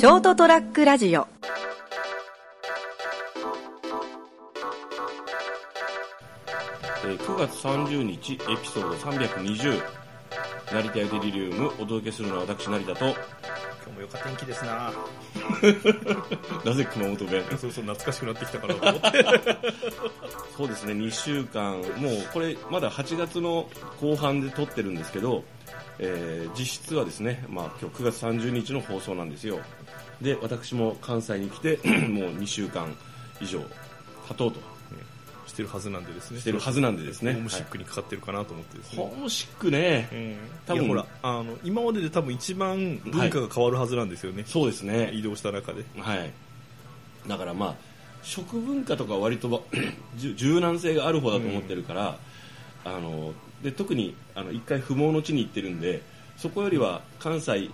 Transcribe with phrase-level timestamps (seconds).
[0.00, 1.26] ショートトラックラジオ。
[7.04, 9.78] えー9月30日エピソード320
[10.72, 13.14] 成田エデリリウムお届けするのは私成田と。
[13.82, 14.92] 今日もよか天気ですな。
[16.64, 17.44] なぜ熊本弁？
[17.58, 18.74] そうそう懐かしくなってきたかな。
[18.74, 19.26] と思って
[20.56, 21.80] そうですね2週間。
[21.96, 23.68] もうこれまだ8月の
[24.00, 25.44] 後半で撮ってるんですけど、
[25.98, 29.60] えー実質はですね、まあ、今日9月30日の放送なんですよ。
[30.20, 32.94] で私も関西に来て もう2週間
[33.40, 33.60] 以上
[34.28, 34.69] 経とうと
[35.50, 36.40] してるはずなんでですね。
[36.40, 37.32] してるはずなんでですね。
[37.32, 40.08] ホームシックにかかってるかなと思ってですね、ホームシックね。
[40.12, 40.36] うん。
[40.66, 45.10] 多分ほらあの今までで多分一番文化が変わるはずなんですよね、そうですね。
[45.12, 45.84] 移動した中で。
[45.98, 46.30] はい、
[47.26, 47.74] だからまあ
[48.22, 49.60] 食文化とかは割とば
[50.16, 52.18] 柔柔軟性がある方だと思ってるから、
[52.84, 56.02] あので特にあの一回不毛の地に行ってるんで
[56.36, 57.70] そこよりは関西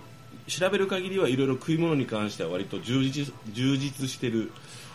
[0.47, 4.51] 調べる限りはいろいろ食い物に関しては割と充実充実してる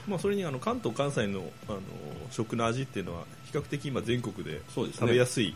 [0.08, 1.81] まあ、それにあの関東関西のあの
[2.31, 5.55] 食の味っていうのは比較的今全国で食べやすい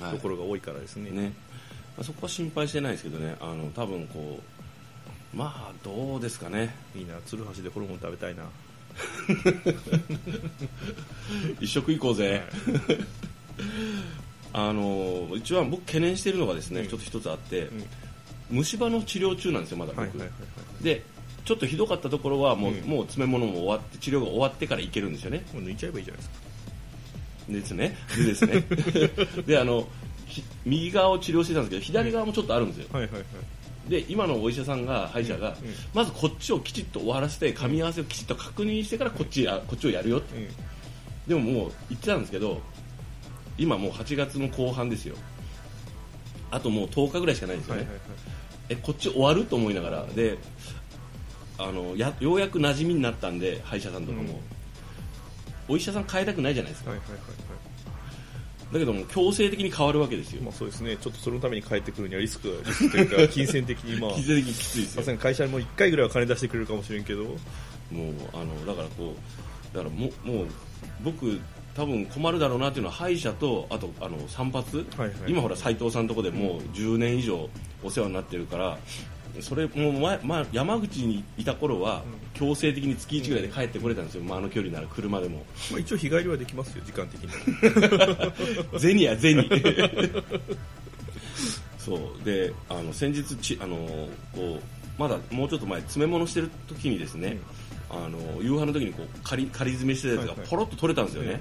[0.00, 1.32] はいところが多いからですね,、ね、
[1.96, 3.36] まあ、そこは心配してないですけどね。
[3.40, 6.74] あの多分こうまあどうですかね。
[6.94, 8.44] いいな鶴橋でホルモン食べたいな。
[11.60, 12.42] 一食行こうぜ、
[14.54, 16.88] あの一番僕懸念しているのがですね、うん。
[16.88, 17.84] ちょっと一つあって、ん。
[18.48, 20.34] 虫歯の治療中なんですよまだ僕、はいはいはいは
[20.80, 20.84] い。
[20.84, 21.04] で
[21.46, 22.80] ちょっとひどかったところはもう,、うん。
[22.82, 25.44] もう詰め物も終わって治療が終わってから行けるんですよね。
[25.54, 26.46] もう抜いちゃえばいいじゃないですか。
[27.48, 27.96] ですね。
[28.16, 28.64] でですね。
[29.46, 29.86] であの
[30.26, 32.88] ひ右側を治療してたんですけど左側もちょっとあるんですよ。
[32.92, 33.24] はいはいはい。
[33.88, 35.54] で今のお医者さんが歯医者が、うん。
[35.94, 40.36] まずこっちをきちっと終わらせて噛み合わせをきちっと確認してからこっちあこっちをやるよって。
[40.36, 40.48] うん。
[41.28, 42.60] でももう言ってたんですけど
[43.56, 45.14] 今もう8月の後半ですよ。
[46.50, 48.04] あともう10日ぐらいしかないんですよね、はいはいはい。
[48.70, 50.06] えこっち終わると思いながら。
[50.14, 50.38] で
[51.58, 54.56] あのやようやく馴染みになったんで歯医者さんとかも、うん。
[55.68, 57.26] お医者さん変えたくないじゃないですか、はいはいはいは
[58.70, 58.72] い。
[58.72, 65.16] だけども強制的に変わるわけですよ、まあそうですね、ちょっとそのために帰ってくるにはリスクが、リスクというか、金銭的に、まあ、気づききついですよ。
[65.16, 67.36] 会社にも1回ぐらいは金出してくれるかもしれんけど、もう
[68.32, 69.14] あのだからこ
[69.72, 70.46] うだからももう
[71.02, 71.40] 僕
[71.74, 75.10] 多分困るだろうなっていうのは歯医者とあとあの散髪、はいはい。
[75.28, 77.48] 今ほら斉藤さんのとこでもう10年以上
[77.82, 78.78] お世話になってるから
[79.40, 82.02] それもう前、まあ、山口にいた頃は
[82.34, 85.44] 強制的に月1ぐらいで帰ってこれたんですよ、まあ、あの距離なら車でも。
[85.70, 87.30] まあ、一応日帰りはできますよ、時間的に。
[88.78, 89.48] 銭や銭
[91.78, 92.24] そう。
[92.24, 93.76] であの先日ちあの
[94.32, 94.62] こう
[94.98, 97.38] まだもうちょっと前詰め物してる時にですね、
[97.90, 100.38] あの夕飯の時にこう仮仮詰めしてたやつはいはい。
[100.38, 101.40] がポロッと取れたんですよね、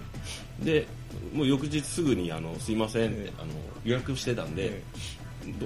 [0.61, 0.87] で
[1.33, 3.31] もう翌日すぐにあのすいませんって、ええ。
[3.39, 3.51] あの
[3.83, 4.83] 予約してたんで、えど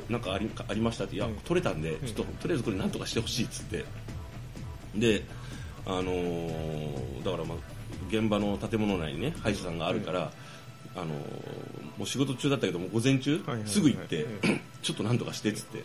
[0.09, 1.35] なんかありありましたっていや、うん。
[1.37, 3.85] 取れたんで、ちょっととりあえずこれなんとかしてほしいっつって。
[4.95, 5.23] で
[5.85, 7.57] あのーだからまあ
[8.09, 10.31] 現場の建物内にね歯医者さんがあるから、
[10.95, 11.09] あのー
[11.97, 15.83] もう仕事中だったけども午前中、すぐ行って、え ちょっとなんとかしてっつって。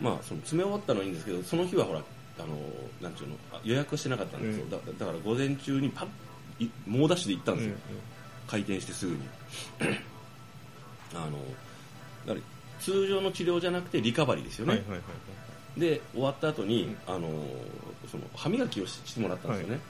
[0.00, 4.70] まあその詰め終わったのはいいんですけどその日はほらあのーなんちゅうのあ予約してなかったんですよ、うん。
[4.70, 6.06] だだから午前中にパ
[6.58, 7.74] ッい猛ダッシュで行ったんですよ、
[8.48, 9.18] 開店してすぐに。
[11.14, 11.38] あの
[12.26, 12.46] だから
[12.80, 15.04] 通常の治療じゃなくてリカバリーですよね、はいはいはいは
[15.76, 15.80] い。
[15.80, 17.28] で終わった後に、あの
[18.10, 19.80] その歯磨きをししてもらったんですよね、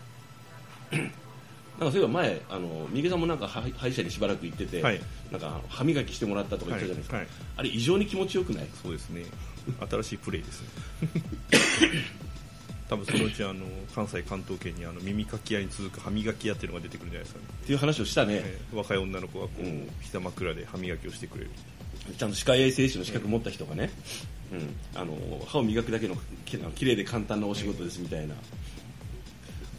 [1.81, 5.01] なんかそういえば前あの三毛さんもなんか歯歯医者にしばらく行ってて、はい。
[5.31, 7.25] なんか歯磨きしてもらったとか言ったじゃないですか、はい。
[7.25, 7.35] はい。
[7.57, 8.69] あれ異常に気持ちよくない？
[8.83, 9.25] そうですね、
[9.91, 10.69] 新しいプレイですね。
[12.89, 13.65] 多分そのうちあの
[13.95, 19.89] 関西関東圏にあの耳かき屋に続く歯磨き屋っていうのが出てくるんじゃないですかね、っていう話をしたね、えー若い女の子がこう、うん。
[20.03, 21.51] 膝枕で歯磨きをしてくれる
[22.19, 23.91] ちゃんと歯科衛生士の資格持った人がね、
[24.53, 28.35] うん、あの歯を磨くだけのききれいで簡単なお仕事ですみたいな、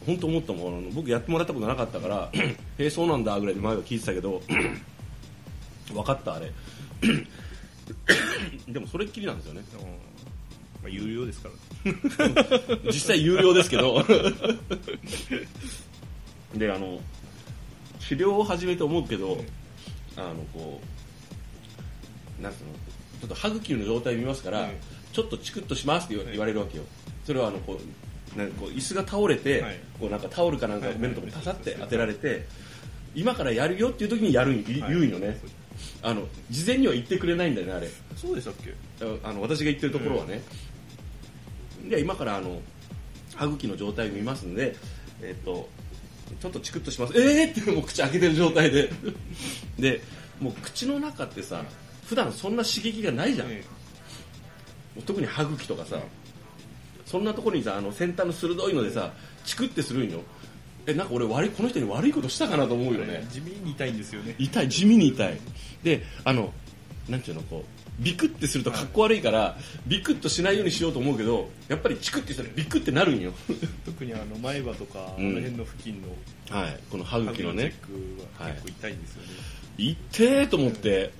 [0.06, 4.42] 本当思ったもん僕やってもらったことなかったから へえそうなんだぐらいで前は聞いてたけど
[5.92, 6.52] 分かったあれ。
[8.68, 9.62] でもそれっきりなんですよね。
[9.74, 9.80] うん。
[9.82, 9.86] ま
[10.86, 11.50] あ、有料ですか
[11.84, 11.98] らね。
[12.86, 14.02] 実際有料ですけど。
[16.56, 17.00] であの
[18.00, 19.42] 治療を始めて思うけど、
[20.16, 20.86] あのこう
[22.44, 22.72] なんつうの
[23.20, 24.68] ちょっと歯茎の状態見ますから、うん
[25.14, 26.82] ちょっとチクッとしますって言われるわけよ。
[27.24, 27.78] それはあのこ
[28.34, 29.78] うなんかこう椅子が倒れて、はい。
[30.00, 32.44] こうなんかタオルかなんかはい目のところにパサって当てられて、
[33.14, 34.92] 今からやるよっていう時にやるん言はい。
[34.94, 35.38] うんよね、
[36.02, 37.88] あの事前には言ってくれないんだよねあれ。
[38.16, 38.74] そうでしたっけ？
[39.22, 40.42] あの私が言ってるところはね、
[41.88, 42.60] で今からあの
[43.36, 44.74] 歯茎の状態を見ますんで、
[45.22, 45.68] えっと
[46.40, 47.16] ちょっとチクッとします。
[47.16, 48.90] えーってもう口開けてる状態で。
[49.78, 50.00] で
[50.40, 51.62] もう口の中ってさ
[52.04, 53.64] 普段そんな刺激がないじゃん、え
[55.06, 55.98] 特に歯茎とかさ
[57.04, 59.12] そんなところにさあの先端の鋭いのでさ
[59.44, 60.20] チクってするんよ。
[60.86, 63.26] えなんか俺悪いこの人に悪いことしたかなと思うよね。
[63.30, 64.34] 地味に痛いんですよね。
[64.38, 65.38] 痛い地味に痛い。
[65.82, 66.52] であの
[67.08, 69.56] なんていうのこうビクってするとかっこ悪いから
[69.86, 73.32] ビクッとしないようにしようと思うけどやっぱりチクってしたらビクってなるんよ。
[73.84, 75.28] 特にあの前歯とか、うん。
[75.28, 76.80] あの辺の付近のはい。
[76.90, 77.74] この歯茎のね。
[78.38, 79.28] 結構痛いんですよね、
[79.78, 79.96] 痛
[80.42, 81.12] えと思って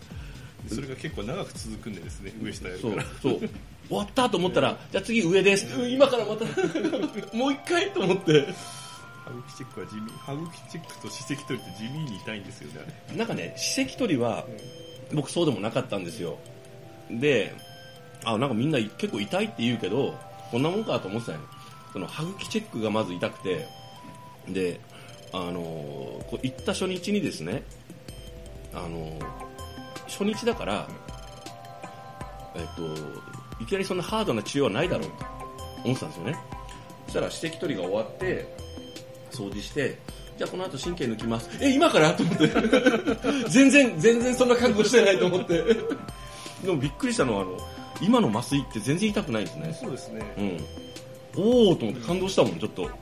[0.68, 3.04] それが結構長く続くんでですね上下やるそうから。
[3.22, 3.38] そう
[3.86, 5.66] 終わったと思ったらじゃあ次上です。
[5.78, 6.44] うん今からまた。
[7.36, 8.46] もう一回と思って。
[9.24, 13.18] 歯茎チェックは地味歯茎チェックと歯石取りって地味に痛いんですよねあれ。
[13.18, 14.44] なんかね歯石取りは
[15.12, 16.38] 僕そうでもなかったんですよ。
[17.10, 17.54] で
[18.24, 20.14] あなんかみんな結構痛いって言うけど
[20.50, 21.38] こんなもんかと思ってたよ。
[21.92, 23.66] その歯茎チェックがまず痛くて
[24.48, 24.80] で
[25.32, 27.62] あのーこう行った初日にですね
[28.72, 29.53] あのー
[30.08, 30.86] 初日だから
[32.54, 35.14] えっといきなりそんなハードな治療はないだろうと
[35.84, 36.36] 思ってたんですよね。
[37.06, 38.54] そしたら歯石取りが終わって
[39.30, 39.98] 掃除して
[40.36, 41.48] じゃあこの後神経抜きます。
[41.60, 42.12] え今から？
[42.14, 42.48] と思って。
[43.48, 45.62] 全然全然そんな覚悟してないと思って。
[46.64, 47.58] でもびっくりしたのはあの
[48.00, 49.78] 今の麻酔って全然痛くないんですね。
[49.80, 50.34] そうですね。
[51.36, 51.42] うん。
[51.44, 52.82] おおと思って感動したもんちょっと。
[52.82, 52.94] だか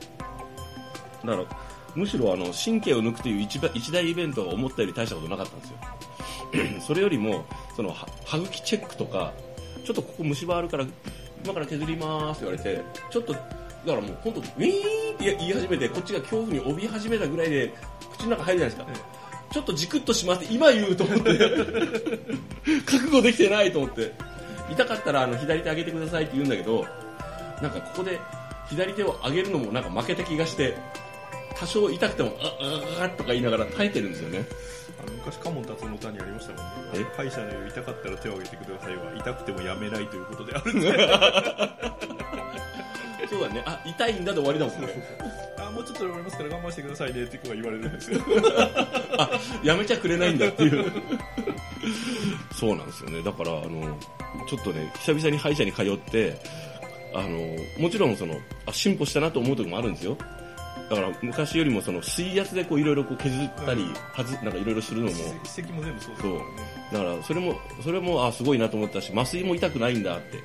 [1.25, 1.37] ら
[1.95, 5.77] むしろあの神経を抜くという一番一大イベントが思ったより大したことなかったんですよ
[6.79, 7.45] それよりも
[7.75, 9.33] そのは歯茎チェックとか
[9.83, 10.85] ちょっとここ虫歯あるから
[11.43, 13.47] 今から削りますって言われてちょっとだか
[13.85, 17.73] らもう本当ウィーンって言い始めてこっちが恐怖に怯え始めたぐらいで
[18.13, 19.09] 口の中入るじゃないですか、
[19.51, 21.37] ちょっとジクッとしますって今言うと思って。
[22.85, 24.13] 覚悟できてないと思って。
[24.71, 26.85] 痛かったらあの左手上げてくださいって言うんだけど
[27.61, 28.19] なんかここで
[28.69, 30.75] 左手を上げるのもなんか負けた気がして
[31.57, 32.57] 多少痛くてもあ
[32.99, 34.45] ああとか言いながら耐えてるんですよね。
[35.01, 36.71] あの昔カモン達夫の歌にありましたもんね。
[36.95, 37.03] え？
[37.15, 40.91] 歯医者のよ痛かったら手を挙げてくださいは痛くてもやめないということであるんで。
[43.27, 44.87] すそうだねあ痛いんだで終わりだもんね。
[45.57, 48.21] あもうちょっと終わりますから我慢してくださいねって言われるんですよ。
[49.17, 49.29] あ
[49.63, 50.91] やめちゃくれないんだっていう。
[52.53, 53.21] そうなんですよね。
[53.23, 53.97] だからあの
[54.47, 56.37] ちょっとね久々に歯医者に通って
[57.13, 57.39] あの
[57.79, 58.35] もちろんその
[58.65, 60.17] あ進歩したなと思う時もあるんですよ
[60.95, 65.13] だから昔よりもその水圧でこういろいろこう削ったり、はずなんかいろいろするのも。
[65.43, 66.39] 歯石も全部そうですそう。
[66.91, 70.37] だからそれもそれもあすごいなと思ったし麻酔も痛くないんだって。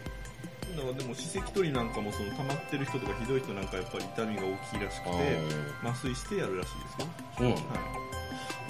[0.79, 5.11] だからでも歯石取りなんかもその溜まってる人とかひどい人なんかやっぱり痛みが大きいらしくて
[5.83, 7.09] あ麻酔してやるらしいですよ、
[7.39, 8.09] そうなんだは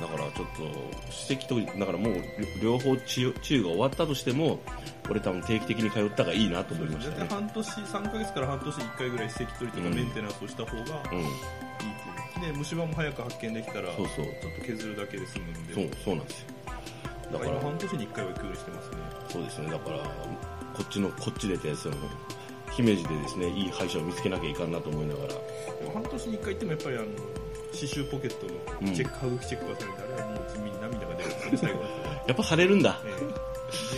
[0.01, 2.15] だからちょっと歯石とだからもう
[2.63, 4.59] 両方治療治癒が終わったとしても
[5.11, 7.27] 俺多分定期的に通った方がいいなと思いましたね。
[7.29, 9.95] 半年3ヶ月から半年に1回ぐらい歯石取りとかうん。
[9.95, 10.83] メンテナンスをした方が
[11.13, 11.25] うん
[12.47, 14.25] いう、で虫歯も早く発見できたらそうそう。
[14.27, 15.75] ちょっと削るだけで済むんで。
[15.75, 16.47] そうそうなんですよ。
[17.33, 18.97] だだかから半年に1回は行くようにしてますね。
[19.29, 19.71] そうですね。
[19.71, 21.95] だからこっちのこっちでってやつの
[22.73, 25.29] 姫路でですねいい歯医者を見つけなきゃいかんなと思いながら。
[25.29, 25.35] で
[25.85, 27.07] も半年に1回行ってもやっぱりあの
[27.73, 31.81] 刺繍ポケットのチェック、歯茎チェックがされてあれはもう地味に涙が出るんですよね最後
[32.27, 33.01] やっぱ腫れるんだ。
[33.05, 33.09] え
[33.95, 33.98] え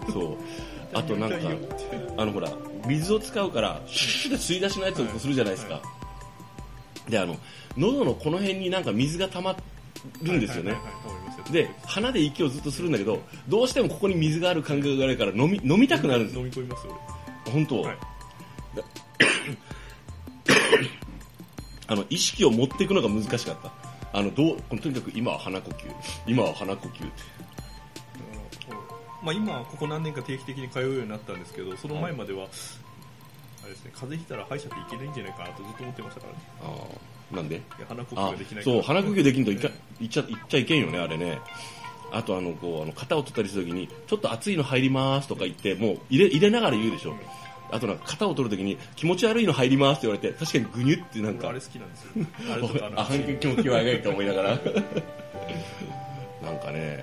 [0.12, 0.36] そう。
[0.94, 1.36] あとなんか
[2.16, 2.48] あのほら
[2.86, 5.82] 水を使うからシュッて吸い出しのやつをするじゃないですか、は
[7.08, 7.36] であの
[7.76, 9.56] 喉のこの辺になんか水が溜ま
[10.22, 10.76] るんですよね、
[11.50, 16.42] で鼻で息をずっとするんだけどどうしてもここに水がある感覚があるから飲み飲みたくなるんですよ。
[16.42, 17.00] 飲み込みますよ
[17.50, 17.98] 本当、はい。
[21.86, 23.72] あの意識を持っていくのが難しかった。
[24.12, 25.92] あのどうとにかく今は鼻呼吸。
[26.26, 27.44] 今は鼻呼吸って。
[28.68, 28.78] 俺
[29.24, 32.44] まあ、今はここ何年か定期的に通うようになったんですけどその前までは、
[33.62, 36.38] あれですね風邪ひいたら歯医者っていけないんじゃないかなとずっと思ってましたからね。
[36.62, 36.66] あ
[37.32, 37.62] あなんで？
[37.88, 40.04] 鼻呼吸あができないそう鼻呼吸できんといかねい。
[40.04, 41.38] っちゃいっちゃいけんよねあれね。
[42.12, 47.16] あとあのこうあの肩を取ったりするときにちょっと熱いの入りますとか言ってもう入れ入れながら言うでしょ、
[47.72, 51.48] あとなんか肩を取るときに気持ち悪いの入りますって言われて確かにグニュってなんか。
[51.48, 52.10] 俺あれ好きなんですよ。
[52.52, 53.06] あれとかあ
[53.62, 54.50] 気はがいと思いながら。
[56.44, 57.02] なんかね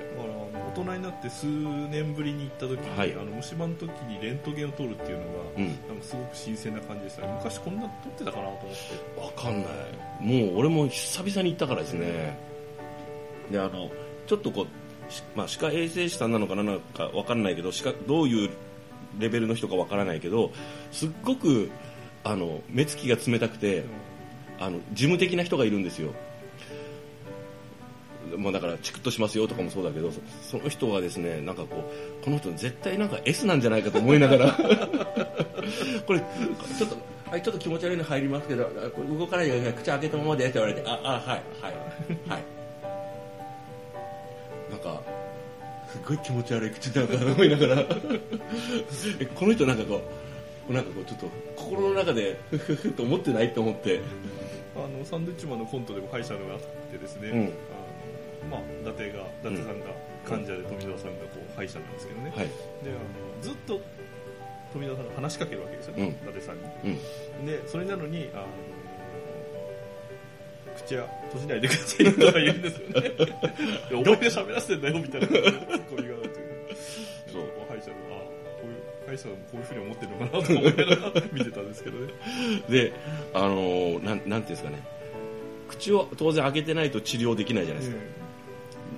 [0.72, 3.14] 大人になって数年ぶりに行った時に、はい。
[3.14, 5.68] あの虫歯の時にレントゲンを取るっていうのが、うん。
[5.68, 7.22] なんかすごく新鮮な感じでした。
[7.24, 9.22] ね昔こんな取ってたかなと思って。
[9.22, 10.48] わかんない。
[10.48, 12.38] もう俺も久々に行ったからですね。
[13.52, 13.92] であの
[14.28, 14.66] ちょっとこ
[15.10, 18.50] う、しまあ、歯科衛生士さんなのかなのかわかんないけど歯科どういう
[19.20, 20.52] レベルの人かわからないけど
[20.92, 21.70] すっごく
[22.24, 23.84] あの目つきが冷たくて
[24.60, 26.14] あの事務的な人がいるんですよ
[28.42, 34.52] もうだからチクッとしますよとかもそうだけどそその人はですねなんかこうこの人絶対なんか S なんじゃないかと思いながら。
[36.08, 36.98] これちょっと
[37.30, 41.74] はいちょっと気持ち悪いの入りますけどあこれ動かないでください口開けたままでって言われてああはいはい。
[42.28, 42.44] はい。
[44.72, 45.02] なんか
[45.88, 47.86] すごい気持ち悪い口だなと思いながら。
[49.20, 50.02] えこの人なんかこ
[50.68, 54.02] うなんかこうちょっと心の中でフフフと思ってないと思って。
[54.76, 56.60] あのサンドウィッチマンのコントでも歯医者のがあっ
[56.92, 57.54] てですね、うん
[58.50, 59.86] まあ、伊達が伊達さんが
[60.26, 62.48] 患者で富澤さんがこう歯医者なんですけどね、はい。
[62.48, 62.52] で
[62.90, 63.00] あの
[63.42, 63.80] ずっと
[64.74, 66.30] 富澤さんが話しかけるわけですよね、うん。
[66.30, 66.64] 伊達さんに。
[67.40, 67.46] うん。
[67.46, 68.46] でそれなのにあの
[70.78, 73.10] 口は閉じないでくださいとか言うんですよね。
[73.90, 76.30] でお前が喋らせてんだよみたいなツッコミがあって
[77.32, 77.44] そう。
[77.70, 78.24] 歯医者のあ
[78.60, 82.14] こういう歯医者もこういうふうに思ってるのかなと思いながら見てたんですけどね。
[82.70, 82.94] で
[83.34, 84.80] あのーなんなんていうんですかね。
[85.70, 88.02] 口を当然開けてないと治療できないじゃないですか、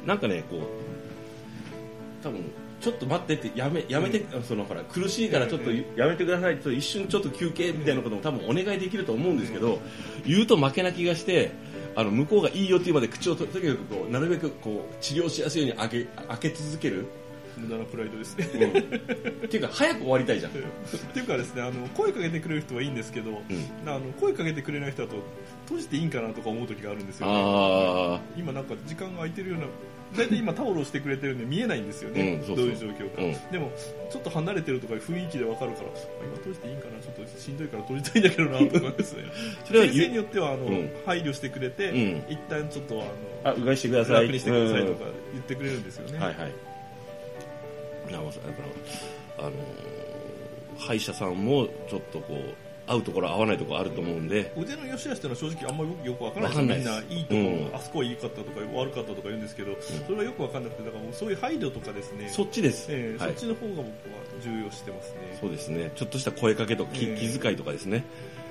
[0.05, 2.43] なんかねこう多分
[2.81, 5.85] ちょっと待ってってやめやめて、そのほら苦しいからちょっとうん。
[5.95, 9.79] やめてくださいと一瞬ちょっと休憩みたいなことも多分お願いできると思うんですけど、
[10.25, 11.51] 言うと負けな気がして
[11.95, 17.07] あの向こうがいいよっていうまで口をととにかくこうなるべくこう治療しやすいように開け開け続ける、
[17.57, 18.37] 無駄なプライドです。
[18.37, 19.45] ねうん。
[19.45, 20.55] っていうか早く終わりたいじゃん、っ
[21.13, 23.41] ていうかですねあの声かけてくれる人はいいんですけど、
[23.85, 25.17] あの声かけてくれない人だと
[25.65, 29.65] 閉じていいんかなとか思う時があるんですよ、あ今なんか時間が空いてるような
[30.15, 32.57] 大体今タオルをしてくれてるんで見えないんですよね、うんそうそう。
[32.57, 33.51] どういう状況か、うん。
[33.51, 33.71] でも
[34.11, 35.91] ちょっと離れてるとか雰囲気で分かるからあ
[36.23, 39.23] 今閉じていいんかなちょっとしんどいから閉じたいんだけどなとかですね。
[39.65, 40.89] それは先生によってはあの、うん。
[41.05, 42.23] 配慮してくれて、うん。
[42.29, 44.21] 一旦ちょっとあのあうがいしてください。
[44.23, 44.95] 楽にしてくださいとうん。
[44.97, 46.51] か言ってくれるんですよね、はいはい。
[48.11, 48.41] なるほど。
[48.41, 48.63] だか
[49.37, 49.53] ら、あのー
[50.75, 52.55] 歯医者さんもちょっとこう、
[52.85, 62.91] 合うところ合わないところあると思うんで、腕の良し悪しっていうのは正直あんまり僕よくわからないわでみんないいところ、うんあそこはいいかったとか悪かったとか言うんですけど、それはよくわかんなくてだからもうそういう配慮とかですねそっちです。
[62.91, 63.87] はいええそっちの方が僕は
[64.41, 65.91] 重要してますねそうですね。
[65.95, 68.03] ちょっとした声かけとか気,、ええ気遣いとかですね。
[68.03, 68.42] えー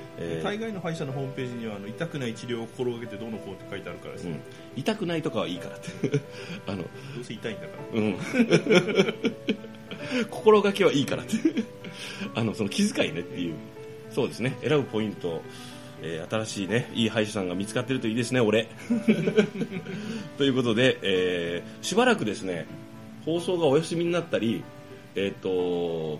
[0.43, 4.31] 大概の歯医者のホームページにはあの痛くない治療を心がけてどうのこうって書いてあるからですね、
[4.75, 5.89] うん、痛くないとかはいいからって。
[6.67, 6.85] あの、ど
[7.21, 8.17] うせ痛いんだからうん。
[10.31, 11.37] 心がけはいいからって。
[12.35, 13.55] あの、その気遣いねっていう。
[14.11, 14.59] そうですね。
[14.61, 15.43] 選ぶポイント。
[16.05, 18.69] えー新しいね、いい歯医者さんが見つかってるといいですね、俺。
[20.37, 22.67] ということで、えーしばらくですね、
[23.25, 24.65] 放送がお休みになったり、
[25.15, 26.19] えっ、と、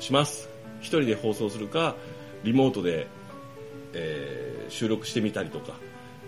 [0.00, 0.48] します。
[0.80, 1.94] 一人で放送するか、
[2.42, 3.06] リモートで、
[3.94, 5.72] えー収録してみたりとか、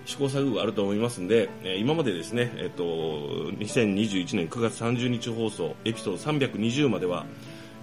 [0.06, 7.26] 試行錯誤があると思いますんで、えー今までですね、えっ、と、2021年9月30日放送、エピソード320までは、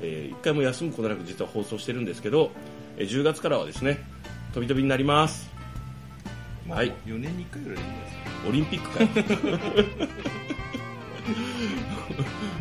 [0.01, 2.51] えー一回も休むことなく実は放送してるんですけど、
[2.98, 4.03] えー10月からはですね、
[4.53, 5.50] 飛び飛びになります。
[6.67, 8.17] まあ、はい4年に1回ぐらいでいいんです
[8.48, 9.10] オリンピックかよ。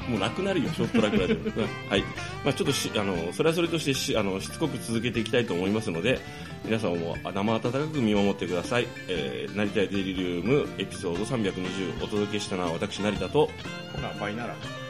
[0.08, 1.36] もうなくなるよ、ショートトラックラジオ。
[1.90, 2.02] はい。
[2.44, 6.20] まあちょっとし、あの、それはそれとしてし、あの、しつこく続けていきたいと思いますので、
[6.64, 8.86] 皆さんもあ生温かく見守ってください。
[9.08, 13.50] えー、成田デリリウムエピソード320お届けしたのは私、成田と、
[13.92, 14.56] ほな倍なら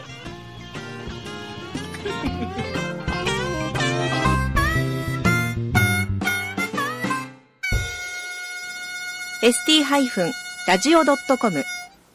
[9.42, 11.64] ST-radio.com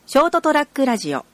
[0.05, 1.25] ショートトラックラジオ